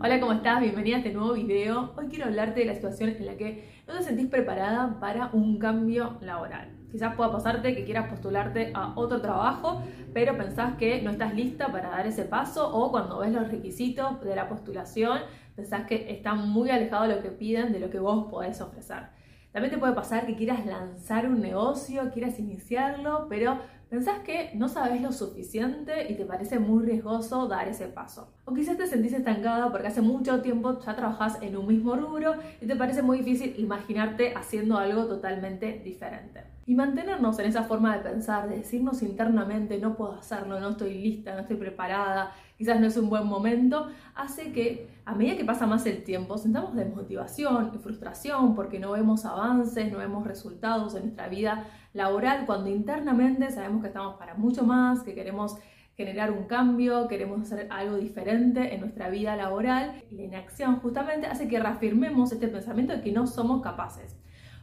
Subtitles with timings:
[0.00, 0.60] Hola, ¿cómo estás?
[0.60, 1.94] Bienvenida a este nuevo video.
[1.96, 5.58] Hoy quiero hablarte de la situación en la que no te sentís preparada para un
[5.58, 6.68] cambio laboral.
[6.90, 11.68] Quizás pueda pasarte que quieras postularte a otro trabajo, pero pensás que no estás lista
[11.70, 15.20] para dar ese paso o cuando ves los requisitos de la postulación,
[15.54, 19.04] pensás que está muy alejado de lo que piden, de lo que vos podés ofrecer.
[19.52, 24.68] También te puede pasar que quieras lanzar un negocio, quieras iniciarlo, pero pensás que no
[24.68, 28.32] sabes lo suficiente y te parece muy riesgoso dar ese paso.
[28.44, 32.34] O quizás te sentís estancada porque hace mucho tiempo ya trabajas en un mismo rubro
[32.60, 36.53] y te parece muy difícil imaginarte haciendo algo totalmente diferente.
[36.66, 40.94] Y mantenernos en esa forma de pensar, de decirnos internamente no puedo hacerlo, no estoy
[40.94, 45.44] lista, no estoy preparada, quizás no es un buen momento, hace que a medida que
[45.44, 50.94] pasa más el tiempo sentamos desmotivación y frustración porque no vemos avances, no vemos resultados
[50.94, 55.56] en nuestra vida laboral cuando internamente sabemos que estamos para mucho más, que queremos
[55.96, 61.26] generar un cambio, queremos hacer algo diferente en nuestra vida laboral y la inacción justamente
[61.26, 64.16] hace que reafirmemos este pensamiento de que no somos capaces.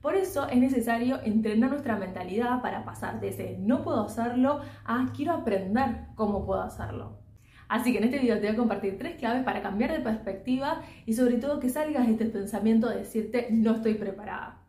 [0.00, 5.06] Por eso es necesario entrenar nuestra mentalidad para pasar de ese no puedo hacerlo a
[5.14, 7.18] quiero aprender cómo puedo hacerlo.
[7.68, 10.82] Así que en este video te voy a compartir tres claves para cambiar de perspectiva
[11.04, 14.60] y sobre todo que salgas de este pensamiento de decirte no estoy preparada.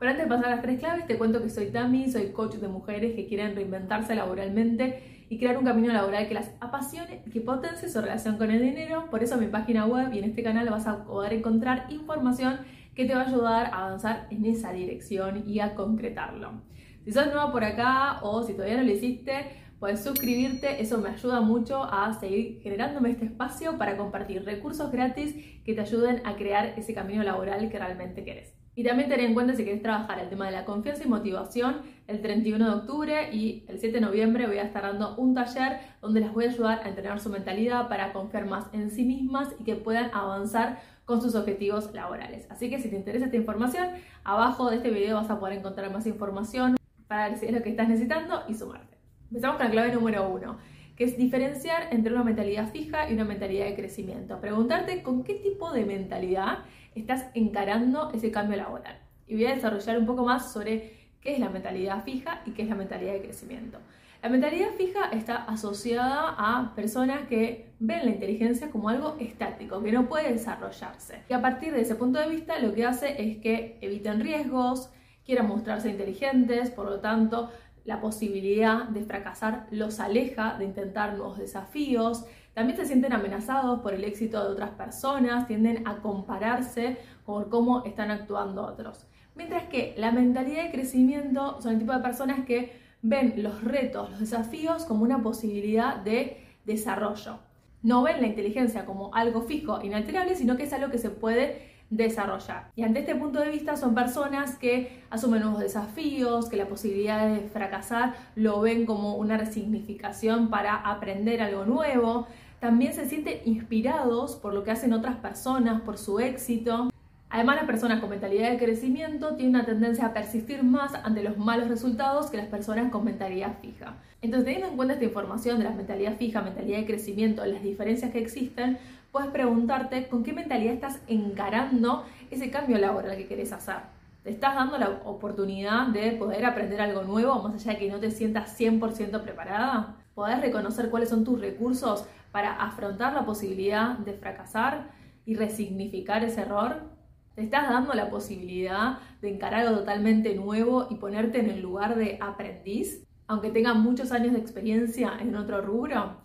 [0.00, 2.54] Pero antes de pasar a las tres claves, te cuento que soy Tami, soy coach
[2.54, 7.30] de mujeres que quieren reinventarse laboralmente y crear un camino laboral que las apasione y
[7.30, 9.08] que potencie su relación con el dinero.
[9.10, 12.58] Por eso en mi página web y en este canal vas a poder encontrar información
[12.94, 16.62] que te va a ayudar a avanzar en esa dirección y a concretarlo.
[17.04, 21.08] Si sos nueva por acá o si todavía no lo hiciste, puedes suscribirte, eso me
[21.08, 26.36] ayuda mucho a seguir generándome este espacio para compartir recursos gratis que te ayuden a
[26.36, 28.54] crear ese camino laboral que realmente querés.
[28.74, 31.82] Y también tener en cuenta si querés trabajar el tema de la confianza y motivación,
[32.06, 35.78] el 31 de octubre y el 7 de noviembre voy a estar dando un taller
[36.00, 39.54] donde les voy a ayudar a entrenar su mentalidad para confiar más en sí mismas
[39.58, 42.46] y que puedan avanzar con sus objetivos laborales.
[42.50, 43.88] Así que si te interesa esta información,
[44.24, 46.76] abajo de este video vas a poder encontrar más información
[47.08, 48.96] para decir lo que estás necesitando y sumarte.
[49.30, 50.58] Empezamos con la clave número uno,
[50.96, 54.40] que es diferenciar entre una mentalidad fija y una mentalidad de crecimiento.
[54.40, 56.58] Preguntarte con qué tipo de mentalidad
[56.94, 58.98] estás encarando ese cambio laboral.
[59.26, 62.62] Y voy a desarrollar un poco más sobre qué es la mentalidad fija y qué
[62.62, 63.78] es la mentalidad de crecimiento.
[64.22, 69.90] La mentalidad fija está asociada a personas que ven la inteligencia como algo estático, que
[69.90, 71.24] no puede desarrollarse.
[71.28, 74.90] Y a partir de ese punto de vista lo que hace es que eviten riesgos,
[75.24, 77.50] quieran mostrarse inteligentes, por lo tanto
[77.84, 83.92] la posibilidad de fracasar los aleja de intentar nuevos desafíos, también se sienten amenazados por
[83.92, 86.96] el éxito de otras personas, tienden a compararse
[87.26, 89.04] por cómo están actuando otros.
[89.34, 94.10] Mientras que la mentalidad de crecimiento son el tipo de personas que ven los retos,
[94.10, 97.38] los desafíos como una posibilidad de desarrollo.
[97.82, 101.72] No ven la inteligencia como algo fijo, inalterable, sino que es algo que se puede
[101.90, 102.70] desarrollar.
[102.76, 107.28] Y ante este punto de vista son personas que asumen nuevos desafíos, que la posibilidad
[107.28, 112.28] de fracasar lo ven como una resignificación para aprender algo nuevo.
[112.60, 116.91] También se sienten inspirados por lo que hacen otras personas, por su éxito.
[117.32, 121.38] Además, las personas con mentalidad de crecimiento tienen una tendencia a persistir más ante los
[121.38, 123.94] malos resultados que las personas con mentalidad fija.
[124.20, 128.10] Entonces, teniendo en cuenta esta información de la mentalidad fija, mentalidad de crecimiento, las diferencias
[128.10, 128.76] que existen,
[129.10, 133.76] puedes preguntarte con qué mentalidad estás encarando ese cambio laboral que querés hacer.
[134.22, 137.98] ¿Te estás dando la oportunidad de poder aprender algo nuevo más allá de que no
[137.98, 139.96] te sientas 100% preparada?
[140.14, 144.90] ¿Podés reconocer cuáles son tus recursos para afrontar la posibilidad de fracasar
[145.24, 146.91] y resignificar ese error?
[147.34, 151.96] Te estás dando la posibilidad de encarar algo totalmente nuevo y ponerte en el lugar
[151.96, 156.18] de aprendiz, aunque tengas muchos años de experiencia en otro rubro.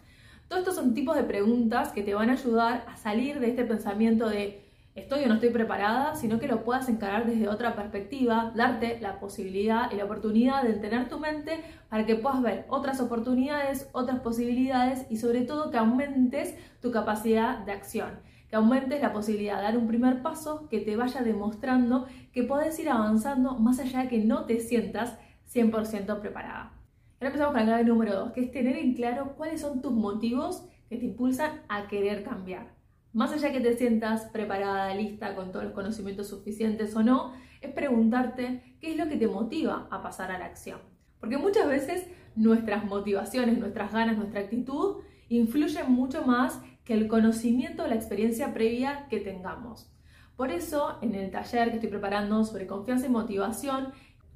[0.50, 3.63] Todos estos son tipos de preguntas que te van a ayudar a salir de este
[3.63, 8.51] pensamiento de estoy o no estoy preparada, sino que lo puedas encarar desde otra perspectiva,
[8.53, 13.00] darte la posibilidad y la oportunidad de tener tu mente para que puedas ver otras
[13.00, 19.13] oportunidades, otras posibilidades y sobre todo que aumentes tu capacidad de acción que aumentes la
[19.13, 23.79] posibilidad de dar un primer paso que te vaya demostrando que puedes ir avanzando más
[23.79, 25.17] allá de que no te sientas
[25.53, 26.73] 100% preparada.
[27.19, 29.91] Ahora empezamos con la clave número 2, que es tener en claro cuáles son tus
[29.91, 32.75] motivos que te impulsan a querer cambiar.
[33.13, 37.33] Más allá de que te sientas preparada, lista, con todos los conocimientos suficientes o no,
[37.61, 40.79] es preguntarte qué es lo que te motiva a pasar a la acción.
[41.19, 44.97] Porque muchas veces nuestras motivaciones, nuestras ganas, nuestra actitud
[45.29, 49.92] influyen mucho más que el conocimiento o la experiencia previa que tengamos.
[50.38, 53.89] Por eso, en el taller que estoy preparando sobre confianza y motivación,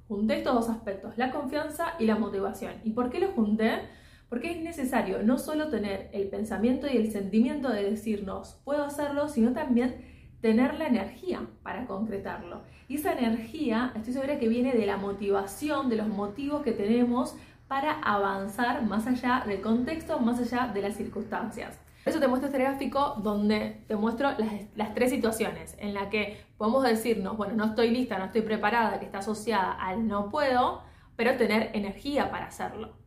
[0.09, 2.73] junté estos dos aspectos, la confianza y la motivación.
[2.83, 3.83] ¿Y por qué los junté?
[4.27, 9.29] Porque es necesario no solo tener el pensamiento y el sentimiento de decirnos, puedo hacerlo,
[9.29, 10.03] sino también
[10.41, 12.63] tener la energía para concretarlo.
[12.89, 17.33] Y esa energía, estoy segura que viene de la motivación, de los motivos que tenemos
[17.69, 21.79] para avanzar más allá del contexto, más allá de las circunstancias.
[22.05, 24.31] Eso te muestro este gráfico donde te muestro
[24.75, 28.99] las, tres situaciones en la que podemos decirnos, bueno, no estoy lista, no estoy preparada,
[28.99, 30.81] que está asociada al no puedo,
[31.15, 32.97] pero tener energía para hacerlo.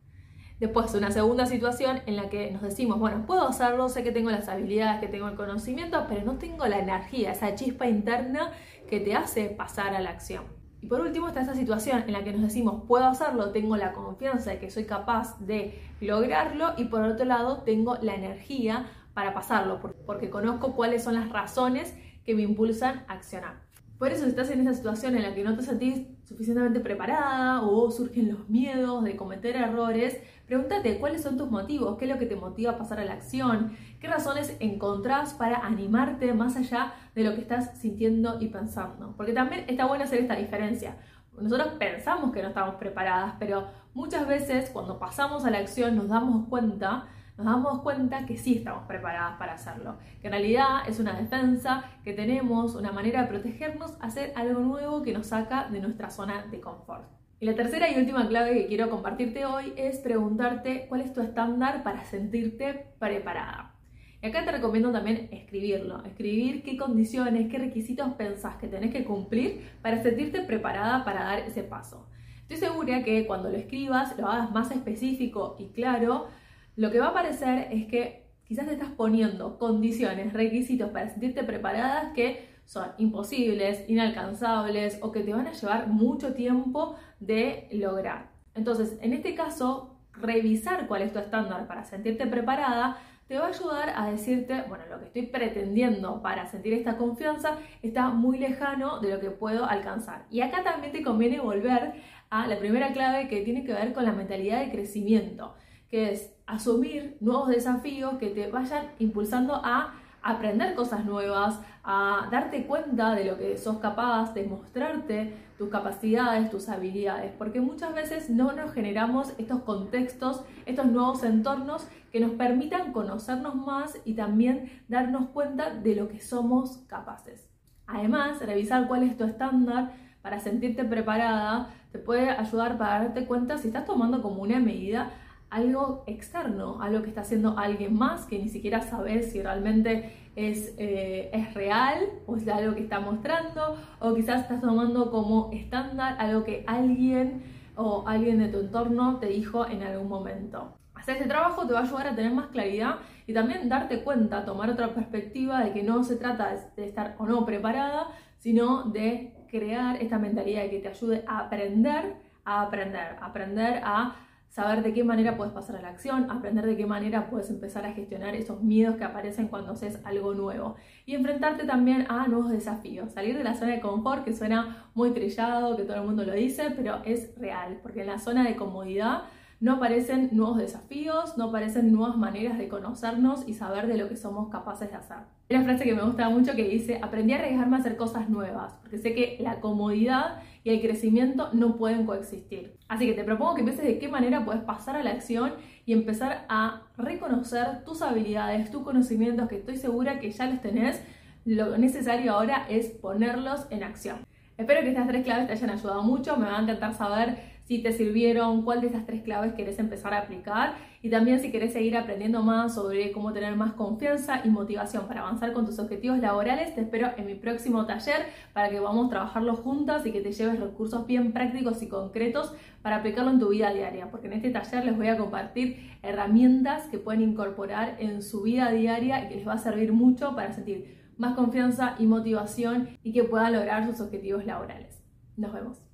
[0.59, 4.31] Después, una segunda situación en la que nos decimos, bueno, puedo hacerlo, sé que tengo
[4.31, 8.53] las habilidades, que tengo el conocimiento, pero no tengo la energía, esa chispa interna
[8.89, 10.64] que te hace pasar a la acción.
[10.81, 13.93] Y por último está esa situación en la que nos decimos, puedo hacerlo, tengo la
[13.93, 19.33] confianza de que soy capaz de lograrlo y por otro lado tengo la energía para
[19.33, 21.95] pasarlo, porque conozco cuáles son las razones
[22.25, 23.61] que me impulsan a accionar.
[23.97, 27.61] Por eso si estás en esa situación en la que no te sentís suficientemente preparada
[27.61, 32.17] o surgen los miedos de cometer errores, pregúntate cuáles son tus motivos, qué es lo
[32.17, 36.93] que te motiva a pasar a la acción, qué razones encontrás para animarte más allá
[37.13, 39.13] de lo que estás sintiendo y pensando.
[39.15, 40.97] Porque también está bueno hacer esta diferencia.
[41.39, 46.09] Nosotros pensamos que no estamos preparadas, pero muchas veces cuando pasamos a la acción nos
[46.09, 47.07] damos cuenta
[47.37, 51.83] nos damos cuenta que sí estamos preparadas para hacerlo, que en realidad es una defensa,
[52.03, 56.45] que tenemos una manera de protegernos, hacer algo nuevo que nos saca de nuestra zona
[56.47, 57.03] de confort.
[57.39, 61.21] Y la tercera y última clave que quiero compartirte hoy es preguntarte cuál es tu
[61.21, 63.75] estándar para sentirte preparada.
[64.21, 69.03] Y acá te recomiendo también escribirlo, escribir qué condiciones, qué requisitos pensás que tenés que
[69.03, 72.07] cumplir para sentirte preparada para dar ese paso.
[72.47, 76.27] Estoy segura que cuando lo escribas lo hagas más específico y claro,
[76.75, 81.43] lo que va a parecer es que quizás te estás poniendo condiciones, requisitos para sentirte
[81.43, 88.31] preparadas que son imposibles, inalcanzables o que te van a llevar mucho tiempo de lograr.
[88.55, 93.49] Entonces, en este caso, revisar cuál es tu estándar para sentirte preparada te va a
[93.49, 98.99] ayudar a decirte, bueno, lo que estoy pretendiendo para sentir esta confianza está muy lejano
[98.99, 100.25] de lo que puedo alcanzar.
[100.29, 101.93] Y acá también te conviene volver
[102.29, 105.55] a la primera clave que tiene que ver con la mentalidad de crecimiento
[105.89, 112.65] que es asumir nuevos desafíos que te vayan impulsando a aprender cosas nuevas, a darte
[112.65, 118.29] cuenta de lo que sos capaz, de mostrarte tus capacidades, tus habilidades, porque muchas veces
[118.31, 124.83] no nos generamos estos contextos, estos nuevos entornos que nos permitan conocernos más y también
[124.87, 127.47] darnos cuenta de lo que somos capaces.
[127.85, 129.93] Además, revisar cuál es tu estándar
[130.23, 135.11] para sentirte preparada te puede ayudar para darte cuenta si estás tomando como una medida
[135.49, 140.73] algo externo, algo que está haciendo alguien más que ni siquiera sabes si realmente es,
[140.77, 146.17] eh, es real o es algo que está mostrando o quizás estás tomando como estándar
[146.19, 147.43] algo que alguien
[147.75, 150.77] o alguien de tu entorno te dijo en algún momento.
[150.93, 152.95] Hacer este trabajo te va a ayudar a tener más claridad
[153.27, 157.25] y también darte cuenta, tomar otra perspectiva de que no se trata de estar o
[157.25, 158.07] no preparada,
[158.39, 164.15] sino de crear esta mentalidad que te ayude a aprender, a aprender, aprender a
[164.49, 167.85] saber de qué manera puedes pasar a la acción, aprender de qué manera puedes empezar
[167.85, 170.75] a gestionar esos miedos que aparecen cuando haces algo nuevo.
[171.05, 175.11] Y enfrentarte también a nuevos desafíos, salir de la zona de confort que suena muy
[175.11, 178.55] trillado, que todo el mundo lo dice, pero es real, porque en la zona de
[178.55, 179.23] comodidad
[179.59, 184.17] no aparecen nuevos desafíos, no aparecen nuevas maneras de conocernos y saber de lo que
[184.17, 185.17] somos capaces de hacer.
[185.49, 188.73] Una frase que me gusta mucho que dice, aprendí a arriesgarme a hacer cosas nuevas,
[188.81, 192.77] porque sé que la comodidad y el crecimiento no pueden coexistir.
[192.87, 195.53] Así que te propongo que pienses de qué manera puedes pasar a la acción
[195.85, 201.01] y empezar a reconocer tus habilidades, tus conocimientos, que estoy segura que ya los tenés.
[201.45, 204.25] Lo necesario ahora es ponerlos en acción.
[204.57, 207.79] Espero que estas tres claves te hayan ayudado mucho, me va a encantar saber si
[207.79, 211.73] te sirvieron, cuál de esas tres claves querés empezar a aplicar y también si querés
[211.73, 216.19] seguir aprendiendo más sobre cómo tener más confianza y motivación para avanzar con tus objetivos
[216.19, 220.21] laborales, te espero en mi próximo taller para que vamos a trabajarlo juntas y que
[220.21, 222.53] te lleves recursos bien prácticos y concretos
[222.83, 226.87] para aplicarlo en tu vida diaria, porque en este taller les voy a compartir herramientas
[226.87, 230.53] que pueden incorporar en su vida diaria y que les va a servir mucho para
[230.53, 235.01] sentir más confianza y motivación y que puedan lograr sus objetivos laborales.
[235.37, 235.84] Nos vemos.